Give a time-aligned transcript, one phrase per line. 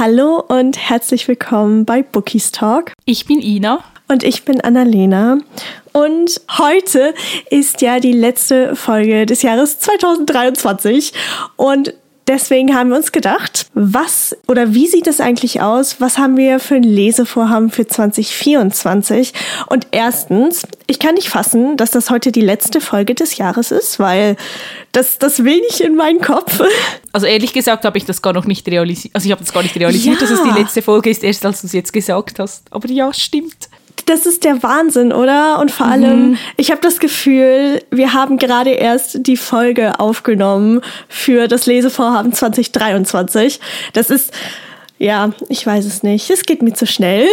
[0.00, 2.92] Hallo und herzlich willkommen bei Bookies Talk.
[3.04, 3.84] Ich bin Ina.
[4.08, 5.36] Und ich bin Annalena.
[5.92, 7.12] Und heute
[7.50, 11.12] ist ja die letzte Folge des Jahres 2023.
[11.56, 11.92] Und
[12.26, 16.00] deswegen haben wir uns gedacht, was oder wie sieht es eigentlich aus?
[16.00, 19.32] Was haben wir für ein Lesevorhaben für 2024?
[19.66, 23.98] Und erstens, ich kann nicht fassen, dass das heute die letzte Folge des Jahres ist,
[23.98, 24.36] weil
[24.92, 26.60] das, das will nicht in meinen Kopf.
[27.12, 29.12] Also ehrlich gesagt habe ich das gar noch nicht realisiert.
[29.16, 30.20] Also ich habe das gar nicht realisiert, ja.
[30.20, 32.72] dass es die letzte Folge ist, erst als du es jetzt gesagt hast.
[32.72, 33.68] Aber ja, stimmt
[34.06, 35.58] das ist der Wahnsinn, oder?
[35.60, 36.38] Und vor allem, mhm.
[36.56, 43.60] ich habe das Gefühl, wir haben gerade erst die Folge aufgenommen für das Lesevorhaben 2023.
[43.92, 44.32] Das ist,
[44.98, 46.30] ja, ich weiß es nicht.
[46.30, 47.26] Es geht mir zu schnell.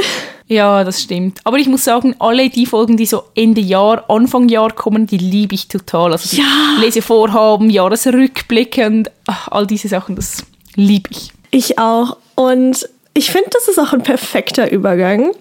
[0.48, 1.40] Ja, das stimmt.
[1.44, 5.18] Aber ich muss sagen, alle die Folgen, die so Ende Jahr, Anfang Jahr kommen, die
[5.18, 6.14] liebe ich total.
[6.14, 6.78] Also die ja.
[6.80, 10.46] Lesevorhaben, Jahresrückblicke und ach, all diese Sachen, das
[10.76, 11.34] liebe ich.
[11.52, 12.18] Ich auch.
[12.36, 12.88] Und
[13.18, 15.32] ich finde, das ist auch ein perfekter Übergang,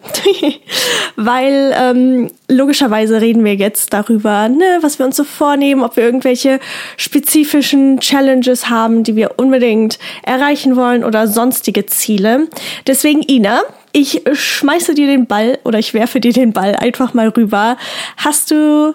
[1.16, 6.05] weil ähm, logischerweise reden wir jetzt darüber, ne, was wir uns so vornehmen, ob wir
[6.05, 6.59] irgendwelche
[6.96, 12.49] spezifischen Challenges haben, die wir unbedingt erreichen wollen oder sonstige Ziele.
[12.87, 13.60] Deswegen, Ina,
[13.93, 17.77] ich schmeiße dir den Ball oder ich werfe dir den Ball einfach mal rüber.
[18.16, 18.95] Hast du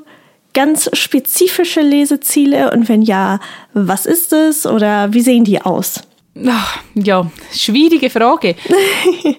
[0.55, 3.39] ganz spezifische Leseziele und wenn ja,
[3.75, 6.01] was ist es oder wie sehen die aus?
[6.47, 8.55] Ach, ja, schwierige Frage.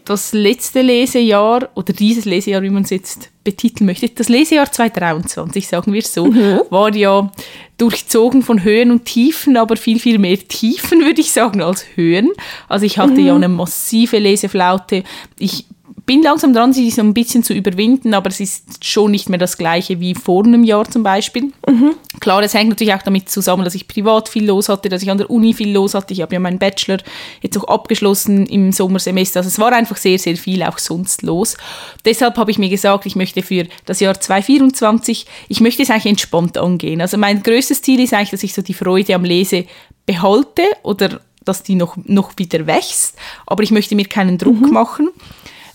[0.04, 5.66] Das letzte Lesejahr oder dieses Lesejahr, wie man es jetzt betiteln möchte, das Lesejahr 2023,
[5.66, 6.60] sagen wir es so, mhm.
[6.70, 7.30] war ja
[7.78, 12.30] durchzogen von Höhen und Tiefen, aber viel, viel mehr Tiefen, würde ich sagen, als Höhen.
[12.68, 13.26] Also ich hatte mhm.
[13.26, 15.04] ja eine massive Leseflaute.
[15.38, 15.66] Ich
[16.04, 19.38] bin langsam dran, sie so ein bisschen zu überwinden, aber es ist schon nicht mehr
[19.38, 21.52] das gleiche wie vor einem Jahr zum Beispiel.
[21.68, 21.94] Mhm.
[22.20, 25.10] Klar, es hängt natürlich auch damit zusammen, dass ich privat viel los hatte, dass ich
[25.10, 26.12] an der Uni viel los hatte.
[26.12, 26.98] Ich habe ja meinen Bachelor
[27.40, 29.40] jetzt auch abgeschlossen im Sommersemester.
[29.40, 31.56] Also es war einfach sehr, sehr viel auch sonst los.
[32.04, 36.06] Deshalb habe ich mir gesagt, ich möchte für das Jahr 2024, ich möchte es eigentlich
[36.06, 37.00] entspannt angehen.
[37.00, 39.66] Also mein größtes Ziel ist eigentlich, dass ich so die Freude am Lese
[40.04, 43.16] behalte oder dass die noch, noch wieder wächst.
[43.46, 44.72] Aber ich möchte mir keinen Druck mhm.
[44.72, 45.10] machen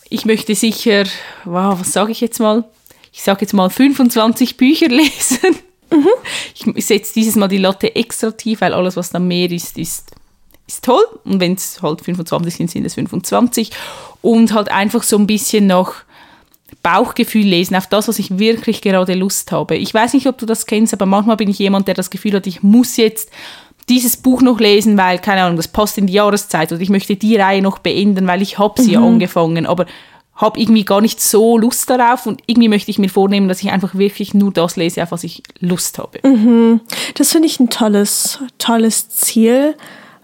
[0.09, 1.03] ich möchte sicher,
[1.45, 2.63] wow, was sage ich jetzt mal?
[3.11, 5.57] Ich sage jetzt mal 25 Bücher lesen.
[5.91, 6.09] Mhm.
[6.75, 10.11] Ich setze dieses Mal die Latte extra tief, weil alles, was dann mehr ist, ist,
[10.67, 11.03] ist toll.
[11.23, 13.71] Und wenn es halt 25 sind, sind es 25.
[14.21, 15.93] Und halt einfach so ein bisschen noch
[16.83, 19.77] Bauchgefühl lesen, auf das, was ich wirklich gerade Lust habe.
[19.77, 22.33] Ich weiß nicht, ob du das kennst, aber manchmal bin ich jemand, der das Gefühl
[22.33, 23.29] hat, ich muss jetzt
[23.89, 27.15] dieses Buch noch lesen, weil, keine Ahnung, das passt in die Jahreszeit oder ich möchte
[27.15, 29.03] die Reihe noch beenden, weil ich habe sie mhm.
[29.03, 29.85] angefangen, aber
[30.35, 33.71] habe irgendwie gar nicht so Lust darauf und irgendwie möchte ich mir vornehmen, dass ich
[33.71, 36.19] einfach wirklich nur das lese, auf was ich Lust habe.
[36.23, 36.81] Mhm.
[37.15, 39.75] Das finde ich ein tolles, tolles Ziel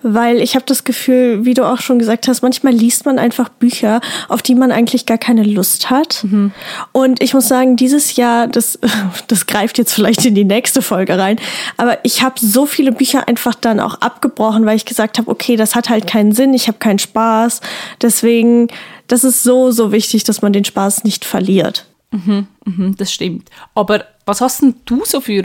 [0.04, 3.50] weil ich habe das Gefühl, wie du auch schon gesagt hast, manchmal liest man einfach
[3.50, 6.24] Bücher, auf die man eigentlich gar keine Lust hat.
[6.24, 6.52] Mhm.
[6.92, 8.80] Und ich muss sagen, dieses Jahr, das,
[9.28, 11.38] das greift jetzt vielleicht in die nächste Folge rein,
[11.78, 15.56] aber ich habe so viele Bücher einfach dann auch abgebrochen, weil ich gesagt habe, okay,
[15.56, 17.62] das hat halt keinen Sinn, ich habe keinen Spaß.
[18.02, 18.68] Deswegen,
[19.08, 21.86] das ist so, so wichtig, dass man den Spaß nicht verliert.
[22.12, 23.50] Mhm, mhm, das stimmt.
[23.74, 25.44] Aber was hast denn du so für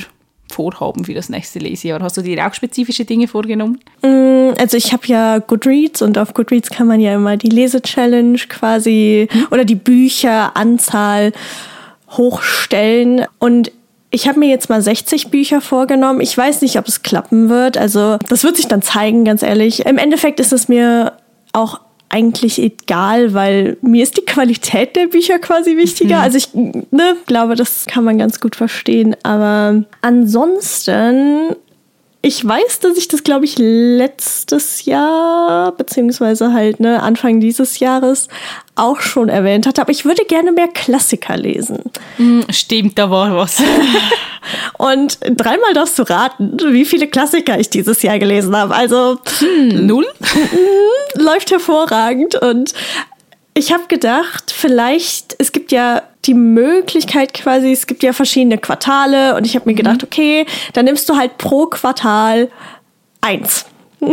[0.51, 2.01] Vorhaben für das nächste Lesejahr?
[2.01, 3.79] Hast du dir auch spezifische Dinge vorgenommen?
[4.03, 8.39] Mm, also ich habe ja Goodreads und auf Goodreads kann man ja immer die Lese-Challenge
[8.49, 9.47] quasi hm?
[9.51, 11.33] oder die Bücheranzahl
[12.11, 13.73] hochstellen und
[14.11, 16.21] ich habe mir jetzt mal 60 Bücher vorgenommen.
[16.21, 17.77] Ich weiß nicht, ob es klappen wird.
[17.77, 19.85] Also das wird sich dann zeigen, ganz ehrlich.
[19.85, 21.13] Im Endeffekt ist es mir
[21.53, 21.81] auch
[22.11, 26.17] eigentlich egal, weil mir ist die Qualität der Bücher quasi wichtiger.
[26.17, 26.23] Mhm.
[26.23, 29.15] Also ich ne, glaube, das kann man ganz gut verstehen.
[29.23, 31.55] Aber ansonsten
[32.21, 38.29] ich weiß, dass ich das, glaube ich, letztes Jahr, beziehungsweise halt ne, Anfang dieses Jahres
[38.75, 41.79] auch schon erwähnt hatte, aber ich würde gerne mehr Klassiker lesen.
[42.17, 43.63] Hm, stimmt, da war was.
[44.79, 48.75] Und dreimal darfst du raten, wie viele Klassiker ich dieses Jahr gelesen habe.
[48.75, 50.07] Also hm, null.
[51.15, 52.35] Läuft hervorragend.
[52.37, 52.73] Und
[53.59, 59.37] ich habe gedacht, vielleicht, es gibt ja die Möglichkeit quasi, es gibt ja verschiedene Quartale
[59.37, 59.79] und ich habe mir mhm.
[59.79, 62.51] gedacht, okay, dann nimmst du halt pro Quartal
[63.21, 63.67] eins.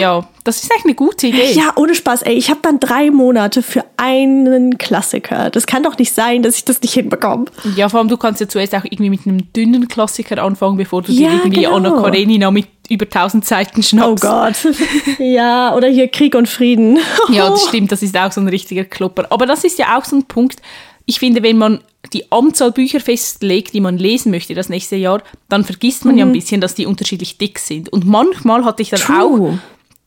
[0.00, 1.50] ja, das ist eigentlich eine gute Idee.
[1.52, 2.34] Ja, ohne Spaß, ey.
[2.34, 5.50] Ich habe dann drei Monate für einen Klassiker.
[5.50, 7.46] Das kann doch nicht sein, dass ich das nicht hinbekomme.
[7.74, 11.02] Ja, vor allem du kannst ja zuerst auch irgendwie mit einem dünnen Klassiker anfangen, bevor
[11.02, 11.74] du ja, dir irgendwie genau.
[11.74, 14.24] Anna Karenina mit über 1000 Seiten schnappst.
[14.24, 14.54] Oh Gott.
[15.18, 16.98] ja, oder hier Krieg und Frieden.
[17.28, 19.26] ja, das stimmt, das ist auch so ein richtiger Klopper.
[19.30, 20.60] Aber das ist ja auch so ein Punkt,
[21.04, 21.80] ich finde, wenn man
[22.12, 26.18] die Anzahl Bücher festlegt, die man lesen möchte das nächste Jahr, dann vergisst man mhm.
[26.18, 26.34] ja ein mhm.
[26.34, 27.88] bisschen, dass die unterschiedlich dick sind.
[27.88, 29.16] Und manchmal hatte ich dann True.
[29.16, 29.58] auch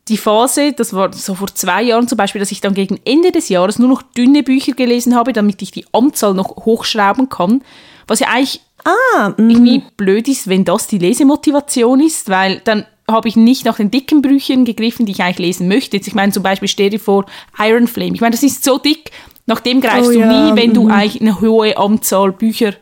[0.08, 3.32] die Phase, das war so vor zwei Jahren zum Beispiel, dass ich dann gegen Ende
[3.32, 7.64] des Jahres nur noch dünne Bücher gelesen habe, damit ich die Anzahl noch hochschrauben kann.
[8.08, 13.28] Was ja eigentlich Ah, irgendwie blöd ist, wenn das die Lesemotivation ist, weil dann habe
[13.28, 15.98] ich nicht nach den dicken Büchern gegriffen, die ich eigentlich lesen möchte.
[15.98, 17.26] Jetzt, ich meine zum Beispiel, stell dir vor,
[17.60, 18.14] Iron Flame.
[18.14, 19.12] Ich meine, das ist so dick,
[19.48, 22.74] nach dem greifst Oh du ja, nie, wenn du eigentlich eine hohe Anzahl Bücher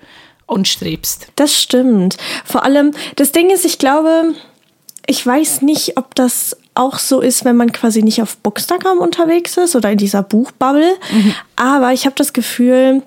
[0.48, 1.28] anstrebst.
[1.36, 2.18] das stimmt.
[2.46, 4.34] Vor allem, das Ding ist, ich glaube,
[5.08, 9.58] ich weiß nicht, ob das auch so ist, wenn man quasi nicht auf Bookstagram unterwegs
[9.58, 10.96] ist oder in dieser Buchbubble.
[11.56, 13.04] Aber ich habe das Gefühl,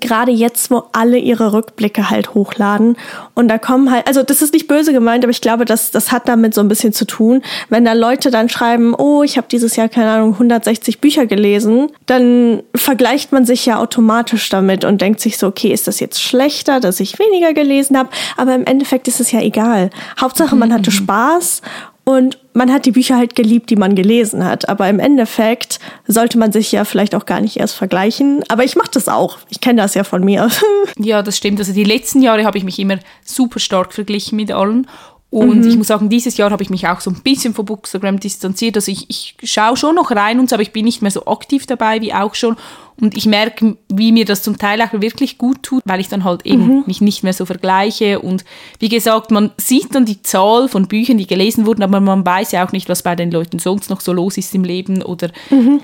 [0.00, 2.96] gerade jetzt, wo alle ihre Rückblicke halt hochladen
[3.34, 6.12] und da kommen halt, also das ist nicht böse gemeint, aber ich glaube, das, das
[6.12, 7.42] hat damit so ein bisschen zu tun.
[7.68, 11.90] Wenn da Leute dann schreiben, oh, ich habe dieses Jahr, keine Ahnung, 160 Bücher gelesen,
[12.06, 16.22] dann vergleicht man sich ja automatisch damit und denkt sich so, okay, ist das jetzt
[16.22, 18.10] schlechter, dass ich weniger gelesen habe?
[18.36, 19.90] Aber im Endeffekt ist es ja egal.
[20.20, 21.62] Hauptsache, man hatte Spaß
[22.04, 24.68] und man hat die Bücher halt geliebt, die man gelesen hat.
[24.68, 28.44] Aber im Endeffekt sollte man sich ja vielleicht auch gar nicht erst vergleichen.
[28.48, 29.38] Aber ich mache das auch.
[29.48, 30.48] Ich kenne das ja von mir.
[30.98, 31.58] Ja, das stimmt.
[31.58, 34.86] Also die letzten Jahre habe ich mich immer super stark verglichen mit allen.
[35.34, 38.20] Und ich muss sagen, dieses Jahr habe ich mich auch so ein bisschen von Bookstagram
[38.20, 38.76] distanziert.
[38.76, 41.26] Also ich, ich schaue schon noch rein und so, aber ich bin nicht mehr so
[41.26, 42.54] aktiv dabei wie auch schon.
[43.00, 46.22] Und ich merke, wie mir das zum Teil auch wirklich gut tut, weil ich dann
[46.22, 48.20] halt eben mich nicht mehr so vergleiche.
[48.20, 48.44] Und
[48.78, 52.52] wie gesagt, man sieht dann die Zahl von Büchern, die gelesen wurden, aber man weiß
[52.52, 55.30] ja auch nicht, was bei den Leuten sonst noch so los ist im Leben oder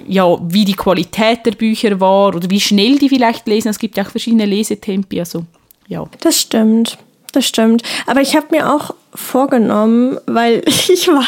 [0.07, 3.71] ja, wie die Qualität der Bücher war oder wie schnell die vielleicht lesen.
[3.71, 5.19] Es gibt ja auch verschiedene Lesetempi.
[5.19, 5.45] Also
[5.89, 6.07] ja.
[6.21, 6.99] Das stimmt.
[7.33, 7.83] Das stimmt.
[8.07, 11.25] Aber ich habe mir auch vorgenommen, weil ich war,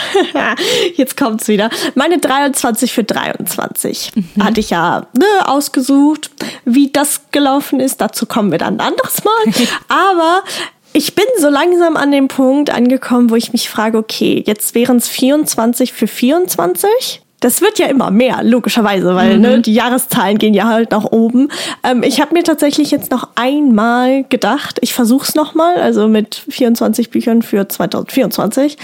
[0.94, 6.30] jetzt kommt's wieder, meine 23 für 23 hatte ich ja ne, ausgesucht.
[6.64, 9.66] Wie das gelaufen ist, dazu kommen wir dann ein anderes Mal.
[9.88, 10.42] Aber
[10.92, 14.98] ich bin so langsam an dem Punkt angekommen, wo ich mich frage, okay, jetzt wären
[14.98, 17.22] es 24 für 24.
[17.42, 21.48] Das wird ja immer mehr, logischerweise, weil ne, die Jahreszahlen gehen ja halt nach oben.
[21.82, 26.36] Ähm, ich habe mir tatsächlich jetzt noch einmal gedacht, ich versuche es nochmal, also mit
[26.48, 28.78] 24 Büchern für 2024.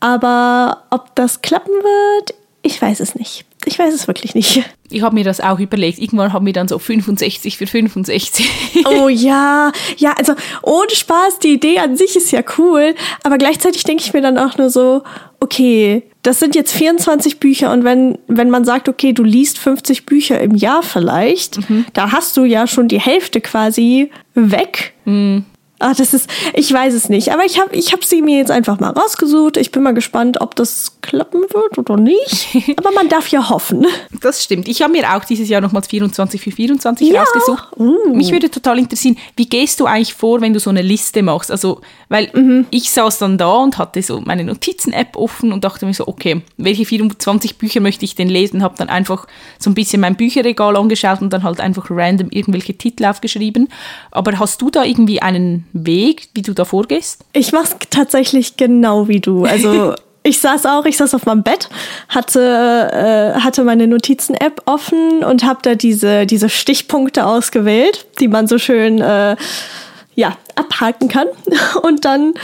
[0.00, 3.44] Aber ob das klappen wird, ich weiß es nicht.
[3.64, 4.64] Ich weiß es wirklich nicht.
[4.90, 5.98] Ich habe mir das auch überlegt.
[5.98, 8.50] Irgendwann haben wir dann so 65 für 65.
[8.84, 13.84] Oh ja, ja, also ohne Spaß, die Idee an sich ist ja cool, aber gleichzeitig
[13.84, 15.02] denke ich mir dann auch nur so,
[15.40, 20.06] okay, das sind jetzt 24 Bücher und wenn, wenn man sagt, okay, du liest 50
[20.06, 21.58] Bücher im Jahr vielleicht,
[21.94, 24.94] da hast du ja schon die Hälfte quasi weg.
[25.82, 28.50] Ah, das ist, ich weiß es nicht, aber ich habe ich hab sie mir jetzt
[28.50, 29.56] einfach mal rausgesucht.
[29.56, 32.46] Ich bin mal gespannt, ob das klappen wird oder nicht.
[32.78, 33.84] Aber man darf ja hoffen.
[34.20, 34.68] Das stimmt.
[34.68, 37.22] Ich habe mir auch dieses Jahr nochmals 24 für 24 Ja.
[37.22, 37.68] rausgesucht.
[37.76, 38.14] Uh.
[38.14, 41.50] Mich würde total interessieren, wie gehst du eigentlich vor, wenn du so eine Liste machst?
[41.50, 42.66] Also, weil Mhm.
[42.70, 46.42] ich saß dann da und hatte so meine Notizen-App offen und dachte mir so, okay,
[46.56, 48.62] welche 24 Bücher möchte ich denn lesen?
[48.62, 49.26] Habe dann einfach
[49.58, 53.68] so ein bisschen mein Bücherregal angeschaut und dann halt einfach random irgendwelche Titel aufgeschrieben.
[54.12, 57.24] Aber hast du da irgendwie einen Weg, wie du da vorgehst?
[57.32, 59.44] Ich mach's tatsächlich genau wie du.
[59.44, 61.68] Also ich saß auch, ich saß auf meinem Bett,
[62.08, 62.40] hatte,
[63.36, 68.58] äh, hatte meine Notizen-App offen und habe da diese, diese Stichpunkte ausgewählt, die man so
[68.58, 69.36] schön äh,
[70.14, 71.26] ja, abhaken kann.
[71.82, 72.34] Und dann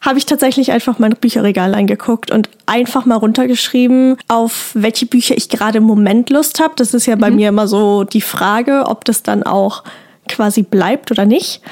[0.00, 5.48] habe ich tatsächlich einfach mein Bücherregal angeguckt und einfach mal runtergeschrieben, auf welche Bücher ich
[5.48, 6.74] gerade im Moment Lust habe.
[6.76, 9.82] Das ist ja bei mir immer so die Frage, ob das dann auch
[10.28, 11.62] quasi bleibt oder nicht.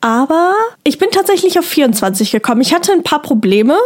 [0.00, 0.52] Aber
[0.84, 2.60] ich bin tatsächlich auf 24 gekommen.
[2.60, 3.76] Ich hatte ein paar Probleme,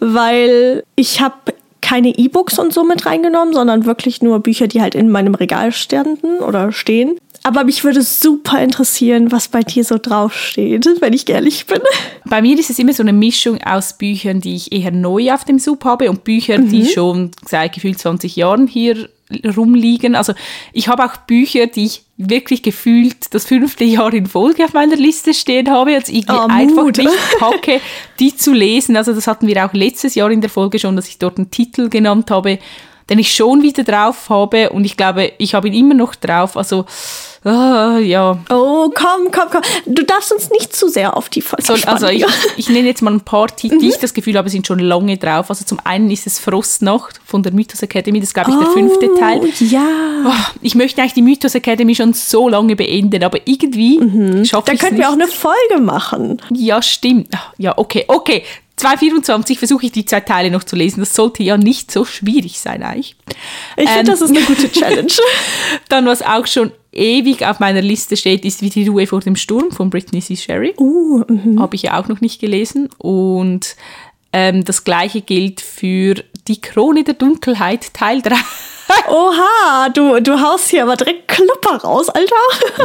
[0.00, 1.34] weil ich habe
[1.80, 5.70] keine E-Books und so mit reingenommen, sondern wirklich nur Bücher, die halt in meinem Regal
[5.70, 7.18] standen oder stehen.
[7.42, 11.82] Aber mich würde super interessieren, was bei dir so draufsteht, wenn ich ehrlich bin.
[12.24, 15.44] Bei mir ist es immer so eine Mischung aus Büchern, die ich eher neu auf
[15.44, 19.10] dem Sub habe und Bücher, die schon seit gefühlt 20 Jahren hier
[19.56, 20.14] rumliegen.
[20.14, 20.34] Also
[20.72, 24.96] ich habe auch Bücher, die ich wirklich gefühlt das fünfte Jahr in Folge auf meiner
[24.96, 26.98] Liste stehen habe, jetzt irgendwie Oh, einfach Mut.
[26.98, 27.80] nicht packe,
[28.20, 28.96] die zu lesen.
[28.96, 31.50] Also das hatten wir auch letztes Jahr in der Folge schon, dass ich dort einen
[31.50, 32.58] Titel genannt habe,
[33.10, 36.56] den ich schon wieder drauf habe und ich glaube, ich habe ihn immer noch drauf.
[36.56, 36.86] Also
[37.44, 39.60] ah, ja, Oh, komm, komm, komm.
[39.86, 42.24] Du darfst uns nicht zu sehr auf die Folge so, also ich,
[42.56, 43.80] ich nenne jetzt mal ein paar Titel, Mhm.
[43.80, 45.50] die ich das Gefühl habe, sind schon lange drauf.
[45.50, 48.68] Also zum einen ist es Frostnacht von der Mythos Academy, das ist glaube ich der
[48.68, 49.40] fünfte Oh, Teil.
[49.60, 49.84] Ja.
[50.26, 53.98] Oh, ich möchte eigentlich die Mythos Academy schon so lange beenden, aber irgendwie
[54.46, 55.04] schaffe Da ich es könnten nicht.
[55.04, 56.40] wir auch eine Folge machen.
[56.50, 57.28] Ja, stimmt.
[57.34, 58.42] Ah, Ja, okay, okay.
[58.76, 61.00] 224 versuche ich die zwei Teile noch zu lesen.
[61.00, 63.16] Das sollte ja nicht so schwierig sein eigentlich.
[63.76, 64.06] Ich finde, Ähm.
[64.06, 65.12] das ist eine gute Challenge.
[65.88, 69.36] Dann, was auch schon ewig auf meiner Liste steht, ist Wie die Ruhe vor dem
[69.36, 70.36] Sturm von Britney C.
[70.36, 70.74] Sherry.
[70.78, 71.60] uh, mhm.
[71.60, 72.88] Habe ich ja auch noch nicht gelesen.
[72.98, 73.76] Und
[74.36, 76.14] Ähm, das gleiche gilt für
[76.48, 78.34] Die Krone der Dunkelheit, Teil 3.
[79.08, 82.34] Oha, du, du haust hier aber direkt Klopper raus, Alter.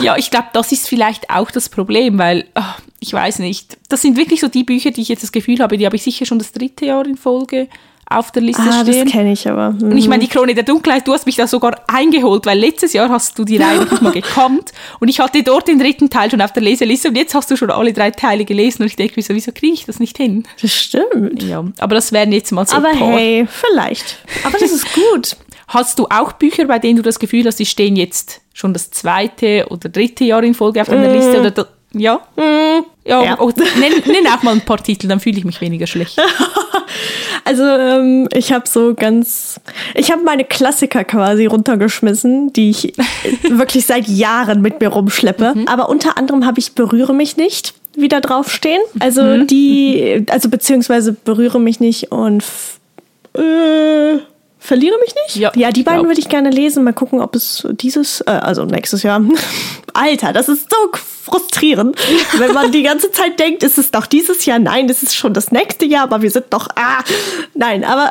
[0.04, 4.02] ja, ich glaube, das ist vielleicht auch das Problem, weil, ach, ich weiß nicht, das
[4.02, 6.26] sind wirklich so die Bücher, die ich jetzt das Gefühl habe, die habe ich sicher
[6.26, 7.68] schon das dritte Jahr in Folge
[8.10, 9.04] auf der Liste ah, stehen.
[9.06, 9.70] das kenne ich aber.
[9.80, 12.94] Und ich meine, die Krone der Dunkelheit, du hast mich da sogar eingeholt, weil letztes
[12.94, 16.32] Jahr hast du die Reihe nicht mal gekannt und ich hatte dort den dritten Teil
[16.32, 18.96] schon auf der Leseliste und jetzt hast du schon alle drei Teile gelesen und ich
[18.96, 20.44] denke, wieso, wieso kriege ich das nicht hin?
[20.60, 21.44] Das stimmt.
[21.44, 23.12] Ja, aber das wären jetzt mal so Aber paar.
[23.12, 24.18] hey, vielleicht.
[24.44, 25.38] Aber das ist gut.
[25.68, 28.90] Hast du auch Bücher, bei denen du das Gefühl hast, die stehen jetzt schon das
[28.90, 31.40] zweite oder dritte Jahr in Folge auf deiner Liste?
[31.40, 32.20] Oder ja?
[33.06, 33.38] Ja, Ja.
[33.40, 36.20] oh, nenn, nenn auch mal ein paar Titel, dann fühle ich mich weniger schlecht.
[37.46, 39.60] Also ähm, ich habe so ganz,
[39.96, 42.94] ich habe meine Klassiker quasi runtergeschmissen, die ich
[43.50, 45.56] wirklich seit Jahren mit mir rumschleppe.
[45.66, 48.82] Aber unter anderem habe ich Berühre mich nicht wieder draufstehen.
[49.00, 52.44] Also die, also beziehungsweise Berühre mich nicht und
[53.36, 54.20] äh,
[54.62, 55.38] Verliere mich nicht?
[55.38, 56.84] Ja, ja die beiden würde ich gerne lesen.
[56.84, 59.22] Mal gucken, ob es dieses, äh, also nächstes Jahr.
[59.94, 60.78] Alter, das ist so
[61.24, 61.96] frustrierend,
[62.38, 64.60] wenn man die ganze Zeit denkt, ist es doch dieses Jahr?
[64.60, 67.04] Nein, das ist schon das nächste Jahr, aber wir sind doch, ah,
[67.54, 68.10] nein, aber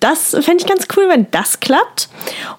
[0.00, 2.08] das fände ich ganz cool, wenn das klappt.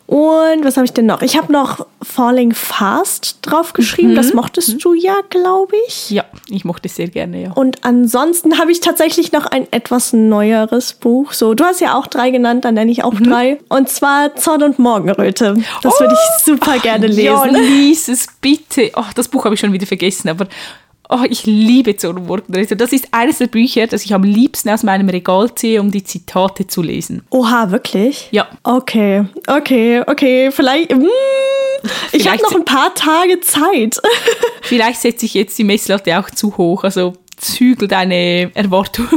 [0.08, 1.22] Und was habe ich denn noch?
[1.22, 4.16] Ich habe noch Falling Fast draufgeschrieben.
[4.16, 6.12] Das mochtest du ja, glaube ich.
[6.12, 7.52] Ja, ich mochte es sehr gerne, ja.
[7.54, 11.34] Und ansonsten habe ich tatsächlich noch ein etwas neueres Buch.
[11.34, 13.60] So, du hast ja auch drei genannt, dann nenne ich auch drei.
[13.70, 15.56] Und zwar Zorn und Morgenröte.
[15.82, 17.64] Das würde ich super gerne Ja, lesen.
[17.64, 18.92] lies es bitte.
[18.96, 20.48] Oh, das Buch habe ich schon wieder vergessen, aber
[21.10, 22.76] oh, ich liebe und Morgenröte.
[22.76, 26.04] Das ist eines der Bücher, das ich am liebsten aus meinem Regal ziehe, um die
[26.04, 27.24] Zitate zu lesen.
[27.30, 28.28] Oha, wirklich?
[28.32, 28.48] Ja.
[28.64, 30.52] Okay, okay, okay.
[30.52, 30.96] Vielleicht.
[30.96, 31.04] Mm,
[32.12, 34.00] ich habe Vielleicht noch ein paar Tage Zeit.
[34.62, 39.10] Vielleicht setze ich jetzt die Messlatte auch zu hoch, also zügel deine Erwartungen.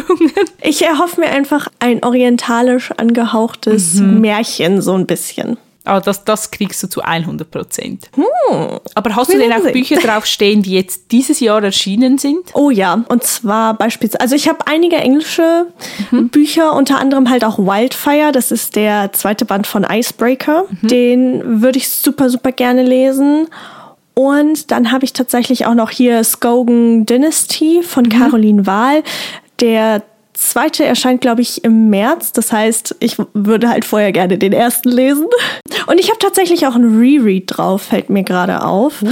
[0.60, 4.20] Ich erhoffe mir einfach ein orientalisch angehauchtes Mhm.
[4.20, 5.56] Märchen, so ein bisschen.
[5.88, 8.10] Aber das, das kriegst du zu 100 Prozent.
[8.94, 9.72] Aber hast du denn auch.
[9.72, 12.50] Bücher draufstehen, die jetzt dieses Jahr erschienen sind?
[12.54, 15.66] Oh ja, und zwar beispielsweise, also ich habe einige englische
[16.10, 20.64] Bücher, unter anderem halt auch Wildfire, das ist der zweite Band von Icebreaker.
[20.82, 23.48] Den würde ich super, super gerne lesen.
[24.14, 29.02] Und dann habe ich tatsächlich auch noch hier Skogan Dynasty von Caroline Wahl.
[29.60, 30.02] Der
[30.38, 32.32] zweite erscheint, glaube ich, im März.
[32.32, 35.26] Das heißt, ich würde halt vorher gerne den ersten lesen.
[35.86, 39.02] Und ich habe tatsächlich auch ein Reread drauf, fällt mir gerade auf.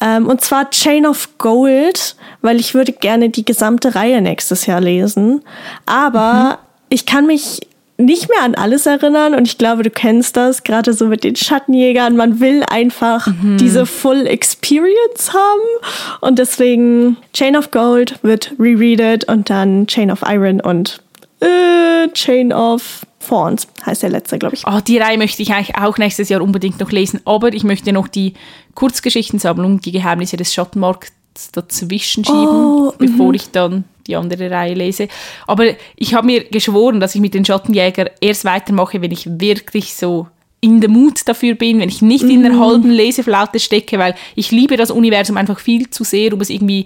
[0.00, 4.80] Ähm, und zwar Chain of Gold, weil ich würde gerne die gesamte Reihe nächstes Jahr
[4.80, 5.42] lesen.
[5.86, 6.58] Aber
[6.88, 7.60] ich kann mich
[8.04, 9.34] nicht mehr an alles erinnern.
[9.34, 12.16] Und ich glaube, du kennst das, gerade so mit den Schattenjägern.
[12.16, 13.28] Man will einfach
[13.58, 16.18] diese Full Experience haben.
[16.20, 21.00] Und deswegen Chain of Gold wird rereaded und dann Chain of Iron und
[21.40, 24.66] äh, Chain of Thorns heißt der letzte, glaube ich.
[24.66, 27.92] Oh, die Reihe möchte ich eigentlich auch nächstes Jahr unbedingt noch lesen, aber ich möchte
[27.92, 28.34] noch die
[28.74, 31.12] Kurzgeschichtensammlung, die Geheimnisse des Schattenmarkts
[31.52, 35.08] dazwischen schieben, Oh, bevor ich dann die andere Reihe lese.
[35.46, 35.64] Aber
[35.96, 40.26] ich habe mir geschworen, dass ich mit den Schattenjäger erst weitermache, wenn ich wirklich so
[40.60, 44.50] in der Mut dafür bin, wenn ich nicht in der halben Leseflaute stecke, weil ich
[44.50, 46.84] liebe das Universum einfach viel zu sehr, um es irgendwie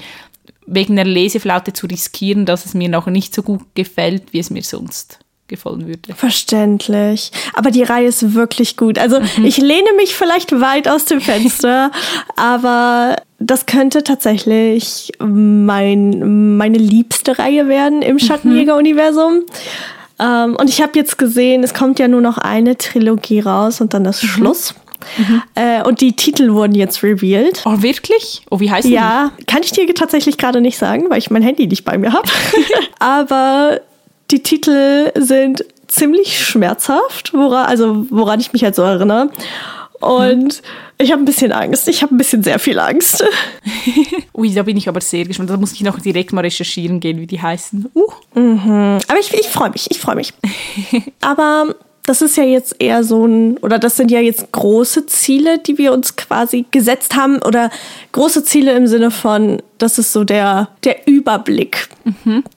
[0.67, 4.51] wegen der Leseflaute zu riskieren, dass es mir nachher nicht so gut gefällt, wie es
[4.51, 6.15] mir sonst gefallen würde.
[6.15, 7.31] Verständlich.
[7.53, 8.99] Aber die Reihe ist wirklich gut.
[8.99, 11.91] Also ich lehne mich vielleicht weit aus dem Fenster,
[12.37, 19.43] aber das könnte tatsächlich mein, meine liebste Reihe werden im Schattenjäger-Universum.
[20.19, 23.95] Ähm, und ich habe jetzt gesehen, es kommt ja nur noch eine Trilogie raus und
[23.95, 24.75] dann das Schluss.
[25.55, 27.63] Äh, und die Titel wurden jetzt revealed.
[27.67, 28.43] Oh, wirklich?
[28.51, 31.67] Oh, wie heißt Ja, kann ich dir tatsächlich gerade nicht sagen, weil ich mein Handy
[31.67, 32.29] nicht bei mir habe.
[32.99, 33.81] Aber
[34.31, 39.29] die Titel sind ziemlich schmerzhaft, woran, also woran ich mich halt so erinnere.
[40.05, 40.63] Und
[40.99, 41.89] ich habe ein bisschen Angst.
[41.89, 43.25] Ich habe ein bisschen sehr viel Angst.
[44.35, 45.51] Ui, da bin ich aber sehr gespannt.
[45.51, 47.91] Da muss ich noch direkt mal recherchieren gehen, wie die heißen.
[47.95, 48.11] Uh.
[48.37, 50.33] Aber ich, ich freue mich, ich freue mich.
[51.21, 51.75] Aber
[52.07, 55.79] das ist ja jetzt eher so ein, oder das sind ja jetzt große Ziele, die
[55.79, 57.41] wir uns quasi gesetzt haben.
[57.43, 57.71] Oder
[58.13, 61.89] große Ziele im Sinne von, das ist so der, der Überblick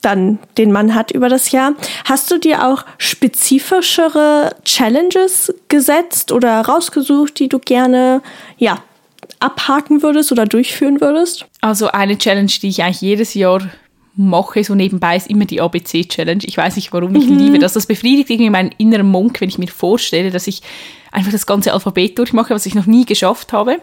[0.02, 1.74] dann, den man hat über das Jahr.
[2.04, 8.22] Hast du dir auch spezifischere Challenges gesetzt oder rausgesucht, die du gerne,
[8.58, 8.80] ja,
[9.40, 11.46] abhaken würdest oder durchführen würdest?
[11.62, 13.62] Also eine Challenge, die ich eigentlich jedes Jahr
[14.18, 16.44] mache, so nebenbei, ist immer die ABC-Challenge.
[16.44, 17.74] Ich weiß nicht, warum ich liebe das.
[17.74, 20.62] Das befriedigt irgendwie meinen inneren Monk, wenn ich mir vorstelle, dass ich
[21.12, 23.78] einfach das ganze Alphabet durchmache, was ich noch nie geschafft habe.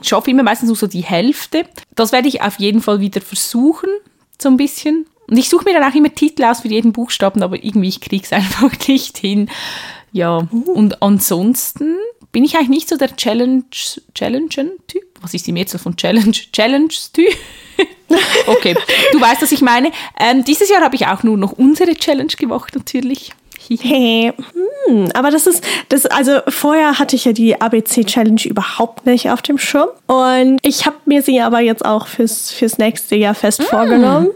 [0.00, 1.64] Ich schaffe immer meistens nur so die Hälfte.
[1.94, 3.90] Das werde ich auf jeden Fall wieder versuchen,
[4.40, 5.06] so ein bisschen.
[5.28, 8.00] Und ich suche mir dann auch immer Titel aus für jeden Buchstaben, aber irgendwie ich
[8.00, 9.48] kriege es einfach nicht hin.
[10.12, 10.72] Ja, uh.
[10.72, 11.96] und ansonsten
[12.32, 13.64] bin ich eigentlich nicht so der Challenge,
[14.14, 15.04] Challengen-Typ.
[15.20, 16.32] Was ist die Mehrzahl von Challenge?
[16.32, 17.34] Challenge-Typ?
[18.46, 18.76] okay,
[19.12, 19.90] du weißt, was ich meine.
[20.18, 23.32] Ähm, dieses Jahr habe ich auch nur noch unsere Challenge gemacht, natürlich.
[23.68, 24.32] Hey,
[24.86, 29.30] hm, aber das ist, das, also vorher hatte ich ja die ABC Challenge überhaupt nicht
[29.30, 29.88] auf dem Schirm.
[30.06, 33.64] Und ich habe mir sie aber jetzt auch fürs, fürs nächste Jahr fest mm.
[33.64, 34.28] vorgenommen.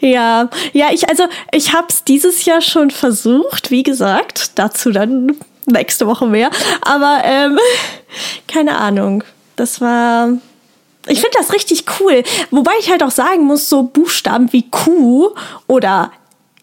[0.00, 5.36] Ja, ja, ich, also ich habe es dieses Jahr schon versucht, wie gesagt, dazu dann
[5.66, 6.50] nächste Woche mehr.
[6.82, 7.58] Aber ähm,
[8.48, 9.24] keine Ahnung.
[9.56, 10.30] Das war.
[11.08, 12.24] Ich finde das richtig cool.
[12.50, 15.34] Wobei ich halt auch sagen muss, so Buchstaben wie Q
[15.68, 16.10] oder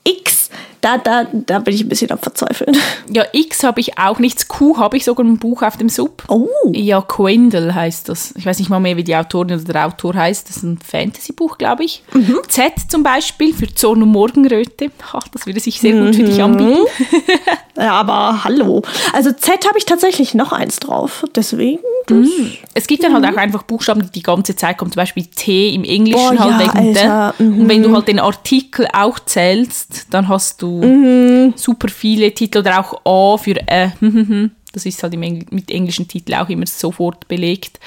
[0.03, 0.43] X
[0.83, 2.75] da, da, da bin ich ein bisschen am Verzweifeln.
[3.10, 4.50] Ja, X habe ich auch nichts.
[4.50, 6.24] Q habe ich sogar ein Buch auf dem Sub.
[6.27, 6.50] Oh.
[6.74, 8.33] Ja, Quendel heißt das.
[8.36, 10.50] Ich weiß nicht mal mehr, wie die Autorin oder der Autor heißt.
[10.50, 12.03] Das ist ein Fantasy-Buch, glaube ich.
[12.13, 12.38] Mhm.
[12.50, 14.91] Z zum Beispiel für Zorn und Morgenröte.
[15.13, 16.43] Ach, das würde sich sehr gut für dich mhm.
[16.43, 16.86] anbieten.
[17.77, 18.81] ja, aber hallo.
[19.13, 21.24] Also Z habe ich tatsächlich noch eins drauf.
[21.33, 21.79] Deswegen.
[22.10, 22.51] Mhm.
[22.74, 24.91] Es gibt dann halt auch einfach Buchstaben, die die ganze Zeit kommen.
[24.91, 27.62] Zum Beispiel T im Englischen Boah, halt ja, wegen.
[27.62, 27.95] Und wenn du mhm.
[27.95, 31.54] halt den Artikel auch zählst, dann hast du mhm.
[31.56, 33.90] super viele Titel oder auch A für äh,
[34.74, 37.80] das ist halt Engl mit englischen Titeln auch immer sofort belegt.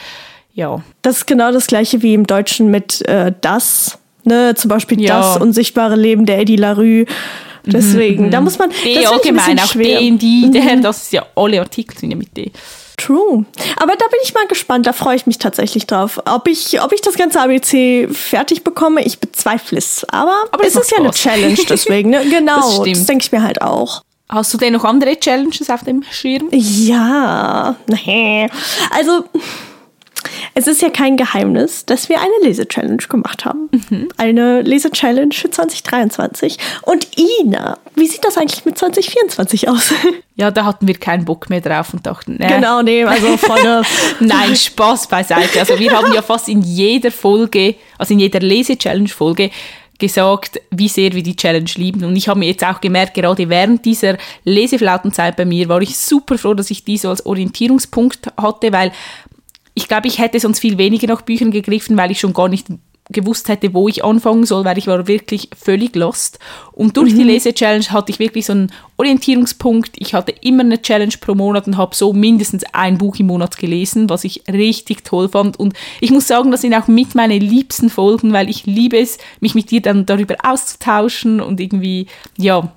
[0.54, 0.82] Ja.
[1.02, 3.98] Das ist genau das gleiche wie im Deutschen mit äh, das.
[4.24, 4.54] Ne?
[4.54, 5.20] Zum Beispiel ja.
[5.20, 7.04] das unsichtbare Leben der Eddie Larue.
[7.66, 8.30] Deswegen, mhm.
[8.30, 8.70] da muss man.
[8.84, 9.98] D allgemein, auch schwer.
[9.98, 10.82] D, die, der, mhm.
[10.82, 12.52] das ist ja alle Artikel sind ja mit D.
[12.96, 13.44] True.
[13.76, 16.20] Aber da bin ich mal gespannt, da freue ich mich tatsächlich drauf.
[16.24, 20.06] Ob ich, ob ich das ganze ABC fertig bekomme, ich bezweifle es.
[20.10, 22.10] Aber, Aber es ist ja eine Challenge, deswegen.
[22.10, 22.24] Ne?
[22.36, 24.02] Genau, das, das denke ich mir halt auch.
[24.28, 26.48] Hast du denn noch andere Challenges auf dem Schirm?
[26.50, 28.48] Ja, nee.
[28.90, 29.24] Also,
[30.54, 33.68] es ist ja kein Geheimnis, dass wir eine Lese-Challenge gemacht haben.
[33.70, 34.08] Mhm.
[34.16, 36.58] Eine Lese-Challenge für 2023.
[36.82, 39.92] Und Ina, wie sieht das eigentlich mit 2024 aus?
[40.38, 42.46] Ja, da hatten wir keinen Bock mehr drauf und dachten, nee.
[42.46, 43.82] Genau, nee, also voll
[44.20, 45.58] Nein, Spaß beiseite.
[45.60, 49.50] Also wir haben ja fast in jeder Folge, also in jeder Lese-Challenge-Folge,
[49.98, 52.04] gesagt, wie sehr wir die Challenge lieben.
[52.04, 55.96] Und ich habe mir jetzt auch gemerkt, gerade während dieser Leseflautenzeit bei mir, war ich
[55.96, 58.92] super froh, dass ich die so als Orientierungspunkt hatte, weil
[59.76, 62.66] ich glaube, ich hätte sonst viel weniger nach Büchern gegriffen, weil ich schon gar nicht
[63.10, 66.38] gewusst hätte, wo ich anfangen soll, weil ich war wirklich völlig lost.
[66.72, 67.18] Und durch mhm.
[67.18, 69.90] die Lese-Challenge hatte ich wirklich so einen Orientierungspunkt.
[69.98, 73.58] Ich hatte immer eine Challenge pro Monat und habe so mindestens ein Buch im Monat
[73.58, 75.60] gelesen, was ich richtig toll fand.
[75.60, 79.18] Und ich muss sagen, das sind auch mit meine liebsten Folgen, weil ich liebe es,
[79.40, 82.06] mich mit dir dann darüber auszutauschen und irgendwie,
[82.38, 82.72] ja,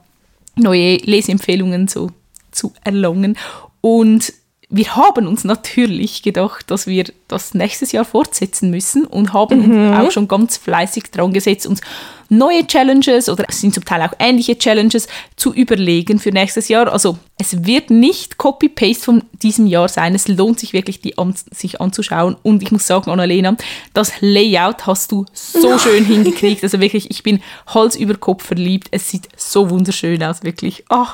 [0.58, 2.12] neue Leseempfehlungen so
[2.52, 3.38] zu erlangen.
[3.80, 4.34] Und
[4.72, 9.94] wir haben uns natürlich gedacht, dass wir das nächstes Jahr fortsetzen müssen und haben mhm.
[9.96, 11.82] auch schon ganz fleißig dran gesetzt, uns
[12.30, 16.92] neue Challenges oder es sind zum Teil auch ähnliche Challenges zu überlegen für nächstes Jahr.
[16.92, 20.14] Also es wird nicht Copy-Paste von diesem Jahr sein.
[20.14, 22.38] Es lohnt sich wirklich, die an, sich anzuschauen.
[22.44, 23.58] Und ich muss sagen, Annalena,
[23.96, 26.62] das Layout hast du so schön hingekriegt.
[26.70, 27.42] Also wirklich, ich bin
[27.74, 28.90] Hals über Kopf verliebt.
[28.92, 30.84] Es sieht so wunderschön aus, wirklich.
[30.92, 31.08] Oh.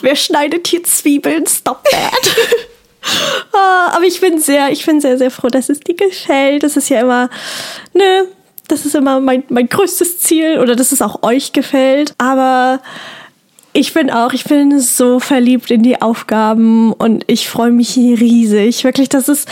[0.00, 1.46] Wer schneidet hier Zwiebeln?
[1.46, 2.36] Stop that.
[3.52, 6.62] Ah, aber ich bin sehr, ich bin sehr, sehr froh, dass es dir gefällt.
[6.62, 7.28] Das ist ja immer,
[7.92, 8.26] ne,
[8.68, 12.14] das ist immer mein, mein größtes Ziel oder dass es auch euch gefällt.
[12.18, 12.80] Aber
[13.74, 18.84] ich bin auch, ich bin so verliebt in die Aufgaben und ich freue mich riesig.
[18.84, 19.48] Wirklich, das ist,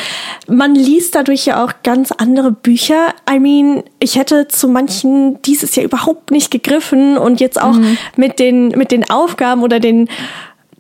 [0.47, 3.15] man liest dadurch ja auch ganz andere Bücher.
[3.31, 7.97] I mean, ich hätte zu manchen dieses Jahr überhaupt nicht gegriffen und jetzt auch mhm.
[8.17, 10.09] mit den, mit den Aufgaben oder den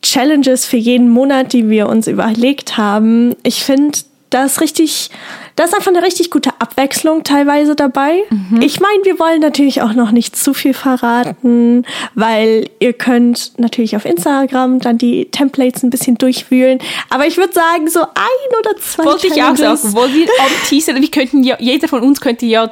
[0.02, 3.34] Challenges für jeden Monat, die wir uns überlegt haben.
[3.42, 3.98] Ich finde,
[4.30, 5.10] da ist richtig,
[5.56, 8.22] da ist einfach eine richtig gute Abwechslung teilweise dabei.
[8.30, 8.62] Mhm.
[8.62, 11.84] Ich meine, wir wollen natürlich auch noch nicht zu viel verraten,
[12.14, 16.78] weil ihr könnt natürlich auf Instagram dann die Templates ein bisschen durchwühlen.
[17.10, 19.04] Aber ich würde sagen, so ein oder zwei.
[19.04, 22.46] Wollte ich auch sagen, wo wir am Teaser, wir könnten ja, jeder von uns könnte
[22.46, 22.70] ja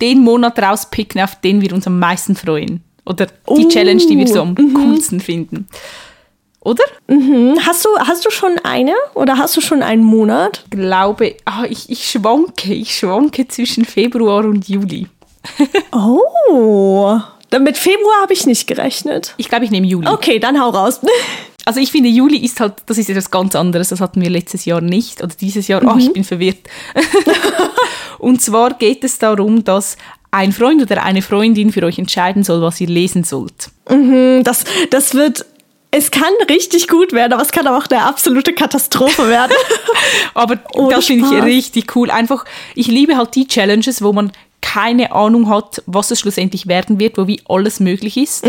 [0.00, 2.82] den Monat rauspicken, auf den wir uns am meisten freuen.
[3.04, 4.74] Oder die uh, Challenge, die wir so am mhm.
[4.74, 5.66] coolsten finden
[6.62, 6.84] oder?
[7.08, 7.58] Mhm.
[7.66, 10.62] Hast, du, hast du schon eine oder hast du schon einen Monat?
[10.64, 15.08] Ich glaube, ah, ich, ich schwanke, ich schwanke zwischen Februar und Juli.
[15.92, 17.18] oh,
[17.58, 19.34] mit Februar habe ich nicht gerechnet.
[19.36, 20.08] Ich glaube, ich nehme Juli.
[20.08, 21.00] Okay, dann hau raus.
[21.64, 23.90] Also ich finde, Juli ist halt, das ist etwas ganz anderes.
[23.90, 25.22] Das hatten wir letztes Jahr nicht.
[25.22, 25.80] Oder dieses Jahr.
[25.80, 25.88] Mhm.
[25.88, 26.58] Oh, ich bin verwirrt.
[28.18, 29.96] und zwar geht es darum, dass
[30.32, 33.70] ein Freund oder eine Freundin für euch entscheiden soll, was ihr lesen sollt.
[33.88, 35.44] Mhm, das, das wird
[35.94, 39.52] es kann richtig gut werden, aber es kann auch eine absolute Katastrophe werden.
[40.34, 42.10] aber Ohne das finde ich richtig cool.
[42.10, 46.98] Einfach, ich liebe halt die Challenges, wo man keine Ahnung hat, was es schlussendlich werden
[46.98, 48.42] wird, wo wie alles möglich ist.